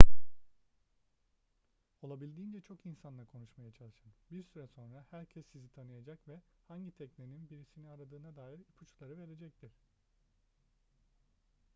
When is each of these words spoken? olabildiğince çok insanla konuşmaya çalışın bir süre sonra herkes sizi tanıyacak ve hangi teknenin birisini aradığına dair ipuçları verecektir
olabildiğince 2.01 2.61
çok 2.61 2.85
insanla 2.85 3.25
konuşmaya 3.25 3.71
çalışın 3.71 4.11
bir 4.31 4.43
süre 4.43 4.67
sonra 4.67 5.05
herkes 5.11 5.45
sizi 5.51 5.69
tanıyacak 5.69 6.27
ve 6.27 6.41
hangi 6.67 6.91
teknenin 6.91 7.49
birisini 7.49 7.89
aradığına 7.89 8.35
dair 8.35 8.59
ipuçları 8.59 9.17
verecektir 9.17 9.71